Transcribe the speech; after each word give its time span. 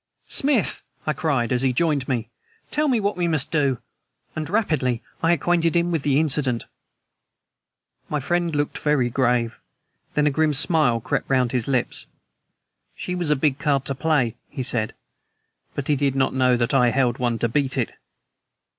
"Smith!" 0.29 0.81
I 1.05 1.13
cried 1.13 1.51
as 1.51 1.61
he 1.61 1.71
joined 1.73 2.07
me, 2.07 2.31
"tell 2.71 2.87
me 2.87 2.99
what 2.99 3.15
we 3.15 3.27
must 3.27 3.51
do!" 3.51 3.77
And 4.35 4.49
rapidly 4.49 5.03
I 5.21 5.31
acquainted 5.31 5.75
him 5.75 5.91
with 5.91 6.01
the 6.01 6.19
incident. 6.19 6.65
My 8.09 8.19
friend 8.19 8.55
looked 8.55 8.79
very 8.79 9.11
grave; 9.11 9.59
then 10.15 10.25
a 10.25 10.31
grim 10.31 10.53
smile 10.55 11.01
crept 11.01 11.29
round 11.29 11.51
his 11.51 11.67
lips. 11.67 12.07
"She 12.95 13.13
was 13.13 13.29
a 13.29 13.35
big 13.35 13.59
card 13.59 13.85
to 13.85 13.93
play," 13.93 14.35
he 14.49 14.63
said; 14.63 14.95
"but 15.75 15.87
he 15.87 15.95
did 15.95 16.15
not 16.15 16.33
know 16.33 16.57
that 16.57 16.73
I 16.73 16.89
held 16.89 17.19
one 17.19 17.37
to 17.37 17.47
beat 17.47 17.77
it." 17.77 17.91